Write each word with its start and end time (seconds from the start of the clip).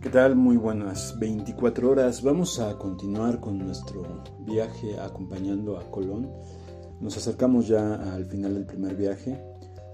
¿Qué 0.00 0.08
tal? 0.08 0.34
Muy 0.34 0.56
buenas 0.56 1.18
24 1.18 1.90
horas. 1.90 2.22
Vamos 2.22 2.58
a 2.58 2.78
continuar 2.78 3.38
con 3.38 3.58
nuestro 3.58 4.24
viaje 4.38 4.98
acompañando 4.98 5.78
a 5.78 5.90
Colón. 5.90 6.32
Nos 7.00 7.18
acercamos 7.18 7.68
ya 7.68 7.96
al 8.14 8.24
final 8.24 8.54
del 8.54 8.64
primer 8.64 8.96
viaje. 8.96 9.38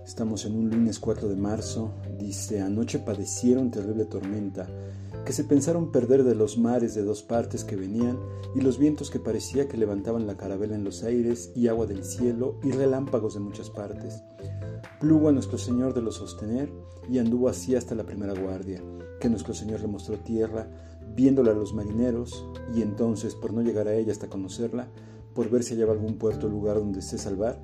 Estamos 0.05 0.45
en 0.45 0.57
un 0.57 0.71
lunes 0.71 1.01
4 1.01 1.29
de 1.29 1.35
marzo. 1.35 1.93
Dice, 2.21 2.61
anoche 2.61 3.01
padecieron 3.01 3.73
terrible 3.73 4.05
tormenta, 4.05 4.69
que 5.27 5.33
se 5.33 5.43
pensaron 5.43 5.91
perder 5.91 6.23
de 6.23 6.37
los 6.37 6.57
mares 6.57 6.95
de 6.95 7.03
dos 7.03 7.23
partes 7.23 7.65
que 7.65 7.75
venían, 7.75 8.17
y 8.55 8.61
los 8.61 8.79
vientos 8.79 9.11
que 9.11 9.19
parecía 9.19 9.67
que 9.67 9.77
levantaban 9.77 10.27
la 10.27 10.37
carabela 10.37 10.77
en 10.77 10.85
los 10.85 11.03
aires, 11.03 11.51
y 11.57 11.67
agua 11.67 11.87
del 11.87 12.05
cielo, 12.05 12.61
y 12.63 12.71
relámpagos 12.71 13.35
de 13.35 13.41
muchas 13.41 13.69
partes. 13.69 14.23
Plugo 15.01 15.29
a 15.29 15.33
nuestro 15.33 15.59
Señor 15.59 15.95
de 15.95 16.01
los 16.01 16.15
sostener, 16.15 16.71
y 17.11 17.19
anduvo 17.19 17.49
así 17.49 17.75
hasta 17.75 17.97
la 17.97 18.07
primera 18.07 18.35
guardia 18.41 18.81
que 19.21 19.29
nuestro 19.29 19.53
Señor 19.53 19.81
le 19.81 19.89
mostró 19.89 20.17
tierra, 20.19 20.69
viéndola 21.17 21.51
a 21.51 21.55
los 21.55 21.75
marineros, 21.75 22.47
y 22.73 22.83
entonces, 22.83 23.35
por 23.35 23.53
no 23.53 23.63
llegar 23.63 23.89
a 23.89 23.95
ella 23.95 24.13
hasta 24.13 24.29
conocerla, 24.29 24.89
por 25.35 25.51
ver 25.51 25.65
si 25.65 25.75
hallaba 25.75 25.93
algún 25.93 26.19
puerto 26.19 26.47
o 26.47 26.51
lugar 26.51 26.77
donde 26.77 27.03
se 27.03 27.19
salvar, 27.19 27.61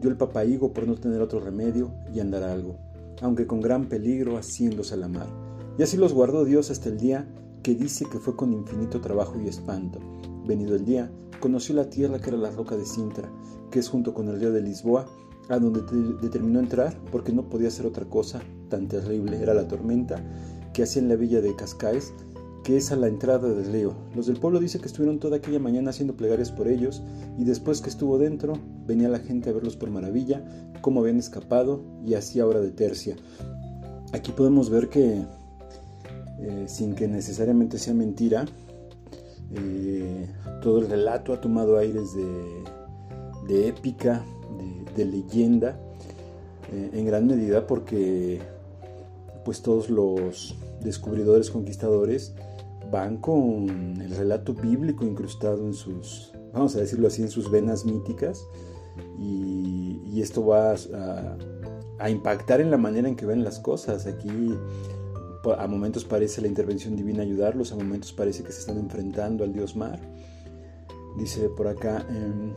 dio 0.00 0.10
el 0.10 0.16
papaigo 0.16 0.72
por 0.72 0.88
no 0.88 0.96
tener 0.96 1.22
otro 1.22 1.38
remedio 1.38 1.92
y 2.12 2.18
andar 2.18 2.42
algo, 2.42 2.78
aunque 3.22 3.46
con 3.46 3.60
gran 3.60 3.88
peligro 3.88 4.36
haciéndose 4.36 4.94
a 4.94 4.96
la 4.96 5.08
mar. 5.08 5.45
Y 5.78 5.82
así 5.82 5.96
los 5.96 6.12
guardó 6.12 6.44
Dios 6.44 6.70
hasta 6.70 6.88
el 6.88 6.98
día 6.98 7.28
que 7.62 7.74
dice 7.74 8.06
que 8.10 8.18
fue 8.18 8.36
con 8.36 8.52
infinito 8.52 9.00
trabajo 9.00 9.40
y 9.40 9.48
espanto. 9.48 9.98
Venido 10.46 10.76
el 10.76 10.84
día, 10.84 11.10
conoció 11.40 11.74
la 11.74 11.90
tierra 11.90 12.18
que 12.18 12.30
era 12.30 12.38
la 12.38 12.50
roca 12.50 12.76
de 12.76 12.86
Sintra, 12.86 13.28
que 13.70 13.80
es 13.80 13.88
junto 13.88 14.14
con 14.14 14.28
el 14.28 14.38
río 14.38 14.52
de 14.52 14.62
Lisboa, 14.62 15.06
a 15.48 15.58
donde 15.58 15.82
determinó 16.20 16.60
entrar 16.60 16.96
porque 17.10 17.32
no 17.32 17.48
podía 17.48 17.70
ser 17.70 17.86
otra 17.86 18.04
cosa, 18.04 18.40
tan 18.68 18.88
terrible 18.88 19.40
era 19.40 19.54
la 19.54 19.68
tormenta, 19.68 20.22
que 20.72 20.82
hacía 20.82 21.02
en 21.02 21.08
la 21.08 21.16
villa 21.16 21.40
de 21.40 21.54
Cascais, 21.54 22.12
que 22.64 22.76
es 22.76 22.90
a 22.90 22.96
la 22.96 23.06
entrada 23.06 23.48
del 23.48 23.72
río. 23.72 23.94
Los 24.14 24.26
del 24.26 24.40
pueblo 24.40 24.58
dicen 24.58 24.80
que 24.80 24.88
estuvieron 24.88 25.20
toda 25.20 25.36
aquella 25.36 25.60
mañana 25.60 25.90
haciendo 25.90 26.16
plegarias 26.16 26.50
por 26.50 26.66
ellos 26.66 27.02
y 27.38 27.44
después 27.44 27.80
que 27.80 27.90
estuvo 27.90 28.18
dentro 28.18 28.54
venía 28.86 29.08
la 29.08 29.20
gente 29.20 29.50
a 29.50 29.52
verlos 29.52 29.76
por 29.76 29.90
maravilla, 29.90 30.44
cómo 30.80 31.00
habían 31.00 31.18
escapado 31.18 31.80
y 32.04 32.14
hacía 32.14 32.46
hora 32.46 32.60
de 32.60 32.72
tercia. 32.72 33.16
Aquí 34.12 34.32
podemos 34.32 34.68
ver 34.68 34.88
que, 34.88 35.24
eh, 36.40 36.64
sin 36.68 36.94
que 36.94 37.08
necesariamente 37.08 37.78
sea 37.78 37.94
mentira, 37.94 38.44
eh, 39.54 40.26
todo 40.62 40.78
el 40.78 40.88
relato 40.88 41.32
ha 41.32 41.40
tomado 41.40 41.78
aires 41.78 42.10
de, 43.46 43.68
épica, 43.68 44.24
de, 44.94 45.04
leyenda, 45.04 45.78
eh, 46.72 46.90
en 46.92 47.06
gran 47.06 47.26
medida 47.26 47.66
porque 47.66 48.40
pues 49.44 49.62
todos 49.62 49.88
los 49.88 50.56
descubridores 50.82 51.50
conquistadores 51.50 52.34
van 52.90 53.18
con 53.18 54.00
el 54.00 54.10
relato 54.16 54.54
bíblico 54.54 55.04
incrustado 55.04 55.64
en 55.64 55.74
sus, 55.74 56.32
vamos 56.52 56.74
a 56.76 56.80
decirlo 56.80 57.06
así, 57.08 57.22
en 57.22 57.30
sus 57.30 57.50
venas 57.50 57.84
míticas 57.84 58.44
y, 59.18 60.20
esto 60.20 60.46
va 60.46 60.74
a, 61.98 62.10
impactar 62.10 62.60
en 62.60 62.70
la 62.70 62.78
manera 62.78 63.06
en 63.06 63.16
que 63.16 63.26
ven 63.26 63.44
las 63.44 63.58
cosas. 63.58 64.06
Aquí 64.06 64.54
a 65.54 65.66
momentos 65.66 66.04
parece 66.04 66.40
la 66.40 66.48
intervención 66.48 66.96
divina 66.96 67.22
ayudarlos, 67.22 67.72
a 67.72 67.76
momentos 67.76 68.12
parece 68.12 68.42
que 68.42 68.52
se 68.52 68.60
están 68.60 68.78
enfrentando 68.78 69.44
al 69.44 69.52
dios 69.52 69.76
mar. 69.76 70.00
Dice 71.16 71.48
por 71.48 71.68
acá, 71.68 72.04
em, 72.10 72.52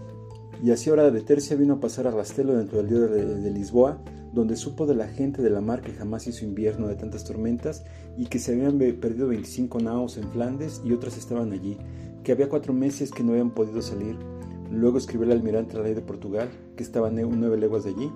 y 0.64 0.72
así 0.72 0.90
hora 0.90 1.10
de 1.10 1.22
tercia 1.22 1.56
vino 1.56 1.76
a 1.76 1.80
pasar 1.80 2.08
a 2.08 2.12
Rastelo 2.12 2.58
dentro 2.58 2.78
del 2.78 2.90
río 2.90 3.08
de 3.08 3.52
Lisboa, 3.52 4.02
donde 4.34 4.56
supo 4.56 4.86
de 4.86 4.96
la 4.96 5.08
gente 5.08 5.42
de 5.42 5.50
la 5.50 5.62
mar 5.62 5.82
que 5.82 5.94
jamás 5.94 6.28
hizo 6.28 6.46
invierno 6.46 6.88
de 6.88 6.96
tantas 6.96 7.24
tormentas 7.24 7.84
y 8.18 8.26
que 8.26 8.40
se 8.40 8.52
habían 8.52 8.78
perdido 8.78 9.28
25 9.28 9.80
naos 9.80 10.18
en 10.18 10.30
Flandes 10.30 10.82
y 10.84 10.94
otras 10.94 11.18
estaban 11.18 11.52
allí, 11.52 11.78
que 12.24 12.32
había 12.32 12.50
cuatro 12.50 12.74
meses 12.74 13.12
que 13.12 13.24
no 13.24 13.32
habían 13.32 13.52
podido 13.52 13.82
salir. 13.82 14.18
Luego 14.72 14.98
escribió 14.98 15.26
el 15.26 15.32
almirante 15.32 15.78
al 15.78 15.84
rey 15.84 15.94
de 15.94 16.02
Portugal, 16.02 16.50
que 16.76 16.84
estaba 16.84 17.10
nueve 17.10 17.58
leguas 17.58 17.86
de 17.86 17.92
allí, 17.92 18.12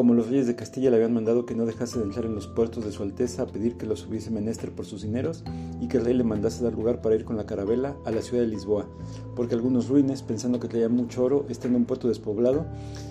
como 0.00 0.14
los 0.14 0.30
reyes 0.30 0.46
de 0.46 0.56
Castilla 0.56 0.88
le 0.88 0.96
habían 0.96 1.12
mandado 1.12 1.44
que 1.44 1.54
no 1.54 1.66
dejase 1.66 1.98
de 1.98 2.06
entrar 2.06 2.24
en 2.24 2.34
los 2.34 2.46
puertos 2.46 2.86
de 2.86 2.90
su 2.90 3.02
Alteza 3.02 3.42
a 3.42 3.46
pedir 3.46 3.76
que 3.76 3.84
los 3.84 4.06
hubiese 4.06 4.30
menester 4.30 4.72
por 4.74 4.86
sus 4.86 5.02
dineros 5.02 5.44
y 5.78 5.88
que 5.88 5.98
el 5.98 6.06
rey 6.06 6.14
le 6.14 6.24
mandase 6.24 6.64
dar 6.64 6.72
lugar 6.72 7.02
para 7.02 7.16
ir 7.16 7.26
con 7.26 7.36
la 7.36 7.44
carabela 7.44 7.98
a 8.06 8.10
la 8.10 8.22
ciudad 8.22 8.42
de 8.42 8.48
Lisboa, 8.48 8.88
porque 9.36 9.54
algunos 9.54 9.88
ruines, 9.90 10.22
pensando 10.22 10.58
que 10.58 10.68
traía 10.68 10.88
mucho 10.88 11.22
oro, 11.22 11.44
estando 11.50 11.76
en 11.76 11.82
un 11.82 11.86
puerto 11.86 12.08
despoblado, 12.08 12.64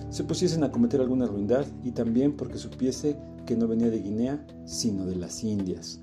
se 0.09 0.23
pusiesen 0.23 0.63
a 0.63 0.72
cometer 0.72 1.00
alguna 1.00 1.27
ruindad 1.27 1.67
y 1.83 1.91
también 1.91 2.35
porque 2.35 2.57
supiese 2.57 3.17
que 3.45 3.56
no 3.56 3.67
venía 3.67 3.91
de 3.91 4.00
Guinea, 4.00 4.44
sino 4.66 5.06
de 5.06 5.16
las 5.16 5.44
Indias. 5.44 6.00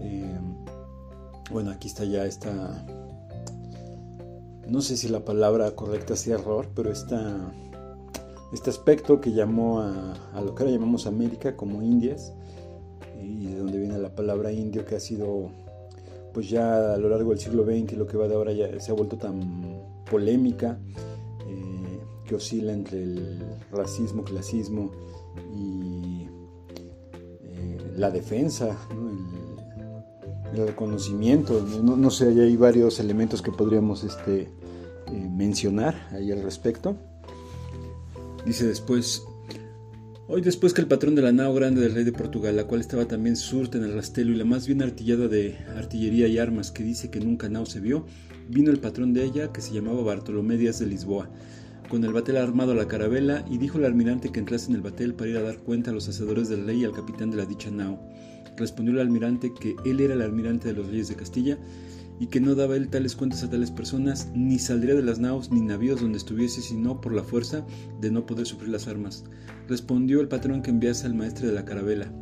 Eh, 0.00 0.38
bueno, 1.50 1.70
aquí 1.70 1.88
está 1.88 2.04
ya 2.04 2.26
esta... 2.26 2.84
No 4.68 4.82
sé 4.82 4.98
si 4.98 5.08
la 5.08 5.24
palabra 5.24 5.74
correcta 5.74 6.14
sea 6.14 6.34
error, 6.34 6.68
pero 6.74 6.92
esta 6.92 7.50
este 8.52 8.70
aspecto 8.70 9.20
que 9.20 9.32
llamó 9.32 9.80
a, 9.80 10.40
lo 10.44 10.54
que 10.54 10.64
ahora 10.64 10.74
llamamos 10.74 11.06
América 11.06 11.56
como 11.56 11.82
Indias, 11.82 12.32
y 13.22 13.46
de 13.46 13.58
donde 13.58 13.78
viene 13.78 13.98
la 13.98 14.14
palabra 14.14 14.50
indio 14.50 14.84
que 14.84 14.96
ha 14.96 15.00
sido, 15.00 15.50
pues 16.32 16.48
ya 16.48 16.94
a 16.94 16.96
lo 16.96 17.08
largo 17.08 17.30
del 17.30 17.38
siglo 17.38 17.64
XX 17.64 17.92
y 17.92 17.96
lo 17.96 18.06
que 18.06 18.16
va 18.16 18.26
de 18.26 18.34
ahora 18.34 18.52
ya 18.52 18.80
se 18.80 18.90
ha 18.90 18.94
vuelto 18.94 19.16
tan 19.16 19.82
polémica, 20.10 20.78
eh, 21.46 22.00
que 22.24 22.34
oscila 22.34 22.72
entre 22.72 23.02
el 23.02 23.38
racismo, 23.70 24.24
clasismo 24.24 24.90
y 25.54 26.26
eh, 27.44 27.78
la 27.96 28.10
defensa, 28.10 28.76
el, 30.52 30.66
reconocimiento, 30.66 31.64
no, 31.82 32.10
sé, 32.10 32.28
hay 32.28 32.56
varios 32.56 32.98
elementos 32.98 33.40
que 33.40 33.52
podríamos 33.52 34.02
este, 34.02 34.42
eh, 34.42 35.28
mencionar 35.30 35.94
ahí 36.10 36.32
al 36.32 36.42
respecto. 36.42 36.96
Dice 38.46 38.66
después, 38.66 39.22
Hoy 40.32 40.42
después 40.42 40.72
que 40.72 40.80
el 40.80 40.86
patrón 40.86 41.16
de 41.16 41.22
la 41.22 41.32
nao 41.32 41.52
grande 41.52 41.80
del 41.80 41.92
rey 41.92 42.04
de 42.04 42.12
Portugal, 42.12 42.54
la 42.54 42.68
cual 42.68 42.80
estaba 42.80 43.08
también 43.08 43.34
surta 43.34 43.78
en 43.78 43.84
el 43.84 43.94
rastelo 43.94 44.30
y 44.30 44.36
la 44.36 44.44
más 44.44 44.64
bien 44.68 44.80
artillada 44.80 45.26
de 45.26 45.58
artillería 45.76 46.28
y 46.28 46.38
armas 46.38 46.70
que 46.70 46.84
dice 46.84 47.10
que 47.10 47.18
nunca 47.18 47.48
nao 47.48 47.66
se 47.66 47.80
vio, 47.80 48.06
vino 48.48 48.70
el 48.70 48.78
patrón 48.78 49.12
de 49.12 49.24
ella, 49.24 49.52
que 49.52 49.60
se 49.60 49.74
llamaba 49.74 50.02
Bartolomé 50.02 50.56
Díaz 50.56 50.78
de 50.78 50.86
Lisboa, 50.86 51.28
con 51.88 52.04
el 52.04 52.12
batel 52.12 52.36
armado 52.36 52.70
a 52.70 52.74
la 52.76 52.86
carabela, 52.86 53.44
y 53.50 53.58
dijo 53.58 53.78
al 53.78 53.86
almirante 53.86 54.30
que 54.30 54.38
entrase 54.38 54.68
en 54.70 54.76
el 54.76 54.82
batel 54.82 55.14
para 55.14 55.30
ir 55.30 55.36
a 55.36 55.42
dar 55.42 55.58
cuenta 55.58 55.90
a 55.90 55.94
los 55.94 56.08
hacedores 56.08 56.48
del 56.48 56.64
rey 56.64 56.82
y 56.82 56.84
al 56.84 56.92
capitán 56.92 57.32
de 57.32 57.36
la 57.36 57.44
dicha 57.44 57.72
nao. 57.72 57.98
Respondió 58.56 58.94
el 58.94 59.00
almirante 59.00 59.52
que 59.60 59.74
él 59.84 59.98
era 59.98 60.14
el 60.14 60.22
almirante 60.22 60.68
de 60.68 60.74
los 60.74 60.86
reyes 60.86 61.08
de 61.08 61.16
Castilla, 61.16 61.58
y 62.20 62.26
que 62.26 62.40
no 62.40 62.54
daba 62.54 62.76
él 62.76 62.88
tales 62.88 63.16
cuentas 63.16 63.42
a 63.42 63.50
tales 63.50 63.70
personas, 63.70 64.28
ni 64.34 64.58
saldría 64.58 64.94
de 64.94 65.02
las 65.02 65.18
naos 65.18 65.50
ni 65.50 65.62
navíos 65.62 66.02
donde 66.02 66.18
estuviese, 66.18 66.60
sino 66.60 67.00
por 67.00 67.14
la 67.14 67.24
fuerza 67.24 67.66
de 68.00 68.10
no 68.10 68.26
poder 68.26 68.46
sufrir 68.46 68.68
las 68.68 68.86
armas. 68.86 69.24
Respondió 69.68 70.20
el 70.20 70.28
patrón 70.28 70.62
que 70.62 70.70
enviase 70.70 71.06
al 71.06 71.14
maestre 71.14 71.48
de 71.48 71.54
la 71.54 71.64
carabela. 71.64 72.12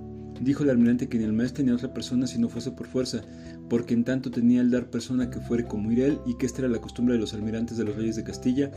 Dijo 0.40 0.62
el 0.62 0.70
almirante 0.70 1.08
que 1.08 1.18
ni 1.18 1.24
el 1.24 1.32
maestre 1.32 1.64
ni 1.64 1.72
otra 1.72 1.92
persona 1.92 2.28
si 2.28 2.38
no 2.38 2.48
fuese 2.48 2.70
por 2.70 2.86
fuerza, 2.86 3.22
porque 3.68 3.92
en 3.92 4.04
tanto 4.04 4.30
tenía 4.30 4.60
el 4.60 4.70
dar 4.70 4.88
persona 4.88 5.30
que 5.30 5.40
fuere 5.40 5.64
como 5.64 5.90
ir 5.90 6.00
él, 6.00 6.20
y 6.26 6.38
que 6.38 6.46
esta 6.46 6.60
era 6.60 6.68
la 6.68 6.80
costumbre 6.80 7.14
de 7.14 7.20
los 7.20 7.34
almirantes 7.34 7.76
de 7.76 7.84
los 7.84 7.96
reyes 7.96 8.14
de 8.14 8.22
Castilla, 8.22 8.70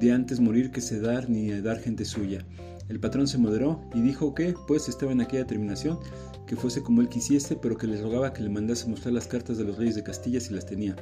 de 0.00 0.12
antes 0.12 0.40
morir 0.40 0.72
que 0.72 0.80
se 0.80 0.98
dar 0.98 1.30
ni 1.30 1.52
dar 1.60 1.78
gente 1.78 2.04
suya. 2.04 2.44
El 2.88 3.00
patrón 3.00 3.26
se 3.26 3.38
moderó 3.38 3.80
y 3.94 4.00
dijo 4.00 4.34
que, 4.34 4.54
pues, 4.66 4.88
estaba 4.88 5.12
en 5.12 5.20
aquella 5.20 5.44
determinación, 5.44 5.98
que 6.46 6.56
fuese 6.56 6.82
como 6.82 7.00
él 7.00 7.08
quisiese, 7.08 7.56
pero 7.56 7.76
que 7.76 7.86
le 7.86 8.00
rogaba 8.00 8.32
que 8.32 8.42
le 8.42 8.50
mandase 8.50 8.88
mostrar 8.88 9.14
las 9.14 9.26
cartas 9.26 9.56
de 9.56 9.64
los 9.64 9.78
reyes 9.78 9.94
de 9.94 10.02
Castilla 10.02 10.40
si 10.40 10.52
las 10.52 10.66
tenía. 10.66 10.96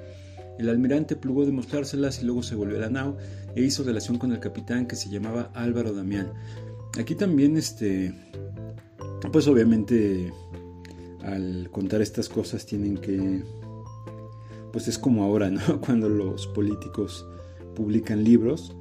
El 0.59 0.69
almirante 0.69 1.16
plugó 1.16 1.44
de 1.44 1.53
mostrárselas 1.53 2.22
y 2.22 2.26
luego 2.26 2.43
se 2.43 2.54
volvió 2.54 2.76
a 2.76 2.81
la 2.81 2.91
nao 2.91 3.16
e 3.56 3.62
hizo 3.62 3.82
relación 3.82 4.19
con 4.19 4.32
el 4.32 4.38
capitán 4.38 4.87
que 4.87 4.97
se 4.97 5.10
llamaba 5.10 5.50
Álvaro 5.54 5.93
Damián. 5.93 6.32
Aquí 6.98 7.15
también, 7.15 7.56
este, 7.56 8.14
pues 9.32 9.49
obviamente 9.49 10.32
al 11.23 11.69
contar 11.70 12.02
estas 12.02 12.28
cosas 12.28 12.67
tienen 12.67 12.99
que, 12.99 13.43
pues 14.73 14.88
es 14.88 14.99
como 14.99 15.25
ahora, 15.25 15.50
¿no? 15.50 15.81
Cuando 15.81 16.08
los 16.08 16.46
políticos 16.49 17.26
publican 17.75 18.23
libros 18.23 18.76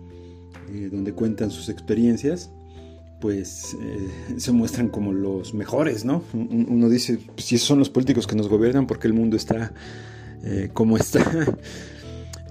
eh, 0.69 0.89
donde 0.92 1.13
cuentan 1.13 1.50
sus 1.50 1.69
experiencias 1.69 2.51
pues 3.21 3.77
eh, 3.79 4.09
se 4.38 4.51
muestran 4.51 4.89
como 4.89 5.13
los 5.13 5.53
mejores, 5.53 6.03
¿no? 6.03 6.23
Uno 6.33 6.89
dice, 6.89 7.19
si 7.38 7.56
esos 7.56 7.68
son 7.68 7.79
los 7.79 7.89
políticos 7.89 8.27
que 8.27 8.35
nos 8.35 8.50
gobiernan, 8.50 8.88
¿por 8.88 9.00
qué 9.00 9.07
el 9.07 9.13
mundo 9.13 9.38
está 9.38 9.71
eh, 10.44 10.69
como 10.73 10.97
está? 10.97 11.23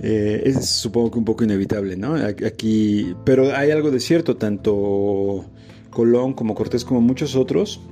Eh, 0.02 0.44
es 0.46 0.64
supongo 0.64 1.10
que 1.10 1.18
un 1.18 1.26
poco 1.26 1.44
inevitable, 1.44 1.94
¿no? 1.94 2.14
Aquí, 2.14 3.14
pero 3.26 3.54
hay 3.54 3.70
algo 3.70 3.90
de 3.90 4.00
cierto, 4.00 4.38
tanto 4.38 5.44
Colón 5.90 6.32
como 6.32 6.54
Cortés 6.54 6.86
como 6.86 7.02
muchos 7.02 7.36
otros 7.36 7.82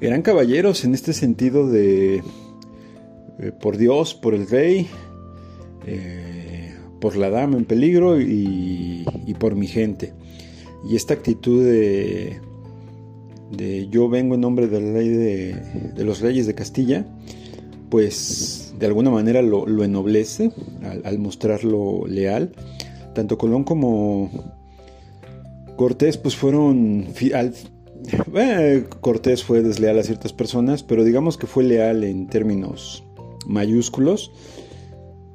eran 0.00 0.22
caballeros 0.22 0.84
en 0.84 0.92
este 0.92 1.12
sentido 1.12 1.70
de 1.70 2.24
por 3.60 3.76
Dios, 3.76 4.16
por 4.16 4.34
el 4.34 4.48
rey, 4.48 4.88
por 7.00 7.14
la 7.14 7.30
dama 7.30 7.58
en 7.58 7.64
peligro 7.64 8.20
y 8.20 9.04
por 9.38 9.54
mi 9.54 9.68
gente. 9.68 10.12
Y 10.88 10.96
esta 10.96 11.14
actitud 11.14 11.64
de, 11.64 12.40
yo 13.90 14.08
vengo 14.08 14.34
en 14.34 14.40
nombre 14.40 14.66
del 14.66 14.92
rey 14.94 15.08
de, 15.08 16.04
los 16.04 16.20
reyes 16.20 16.46
de 16.46 16.54
Castilla, 16.54 17.06
pues 17.90 18.74
de 18.78 18.86
alguna 18.86 19.10
manera 19.10 19.42
lo, 19.42 19.66
enoblece 19.84 20.52
al, 21.04 21.18
mostrarlo 21.18 22.06
leal. 22.06 22.52
Tanto 23.14 23.36
Colón 23.38 23.64
como 23.64 24.30
Cortés 25.76 26.16
pues 26.16 26.36
fueron... 26.36 27.06
Eh, 28.34 28.86
Cortés 29.00 29.44
fue 29.44 29.60
desleal 29.60 29.98
a 29.98 30.02
ciertas 30.02 30.32
personas, 30.32 30.82
pero 30.82 31.04
digamos 31.04 31.36
que 31.36 31.46
fue 31.46 31.64
leal 31.64 32.02
en 32.02 32.28
términos 32.28 33.04
mayúsculos. 33.46 34.32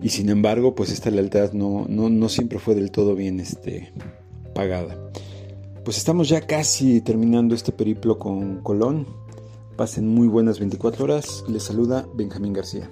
Y 0.02 0.10
sin 0.10 0.30
embargo, 0.30 0.76
pues 0.76 0.92
esta 0.92 1.10
lealtad 1.10 1.54
no, 1.54 1.86
no, 1.88 2.30
siempre 2.30 2.60
fue 2.60 2.76
del 2.76 2.92
todo 2.92 3.16
bien 3.16 3.40
este, 3.40 3.92
pagada. 4.54 4.98
Pues 5.86 5.98
estamos 5.98 6.28
ya 6.28 6.42
casi 6.42 7.00
terminando 7.00 7.54
este 7.54 7.72
periplo 7.72 8.18
con 8.18 8.64
Colón. 8.64 9.06
Pasen 9.78 10.08
muy 10.08 10.28
buenas 10.28 10.58
24 10.58 11.04
horas. 11.04 11.44
Les 11.48 11.62
saluda 11.62 12.08
Benjamín 12.16 12.54
García. 12.54 12.90